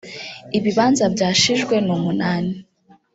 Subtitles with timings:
[0.57, 2.53] Ibibanza byashijwe ni umunani